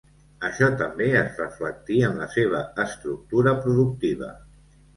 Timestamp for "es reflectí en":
1.19-2.17